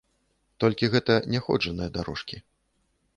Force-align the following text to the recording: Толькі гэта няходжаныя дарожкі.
Толькі 0.61 0.87
гэта 0.95 1.17
няходжаныя 1.35 1.91
дарожкі. 1.99 2.37